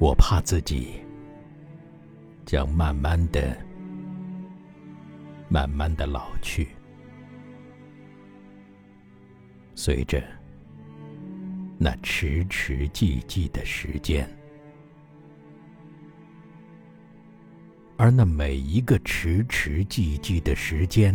[0.00, 0.94] 我怕自己
[2.46, 3.54] 将慢慢的、
[5.46, 6.68] 慢慢的老去，
[9.74, 10.24] 随着
[11.76, 14.26] 那迟迟寂寂的时间，
[17.98, 21.14] 而那每一个迟迟寂寂的时间，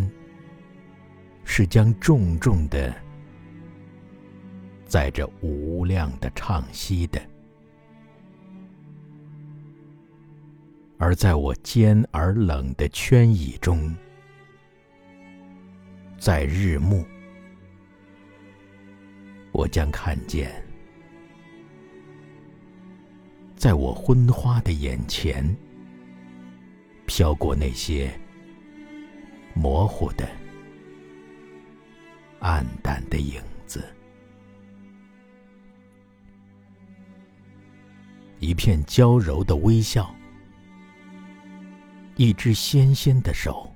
[1.44, 2.94] 是将重重的
[4.86, 7.20] 载着无量的唱息的。
[11.06, 13.96] 而在我尖而冷的圈椅中，
[16.18, 17.06] 在日暮，
[19.52, 20.52] 我将看见，
[23.56, 25.56] 在我昏花的眼前，
[27.06, 28.12] 飘过那些
[29.54, 30.28] 模糊的、
[32.40, 33.86] 暗淡的影子，
[38.40, 40.12] 一片娇柔的微笑。
[42.18, 43.70] 一只纤纤的手，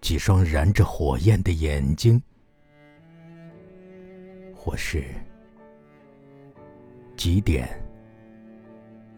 [0.00, 2.20] 几双燃着火焰的眼睛，
[4.52, 5.04] 或是
[7.16, 7.68] 几点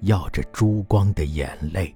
[0.03, 1.95] 耀着珠光的眼泪。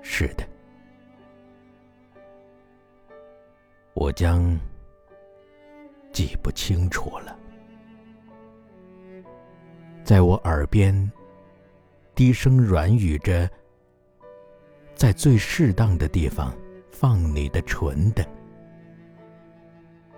[0.00, 0.48] 是的，
[3.94, 4.56] 我将
[6.12, 7.36] 记不清楚了。
[10.10, 10.92] 在我耳边
[12.16, 13.48] 低声软语着，
[14.96, 16.52] 在最适当的地方
[16.90, 18.26] 放你的唇的，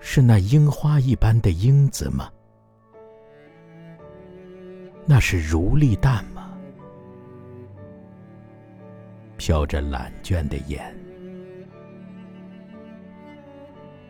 [0.00, 2.33] 是那樱花一般的英子吗？
[5.05, 6.59] 那是如丽蛋吗？
[9.37, 10.83] 飘着懒倦的眼，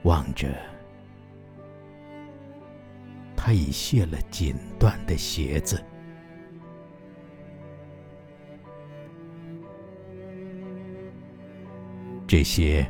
[0.04, 0.46] 望着。
[3.44, 5.84] 他已卸了锦缎的鞋子，
[12.24, 12.86] 这些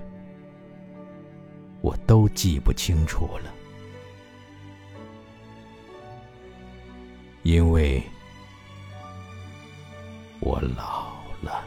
[1.80, 3.54] 我都记不清楚了，
[7.44, 8.02] 因为
[10.38, 11.64] 我老了。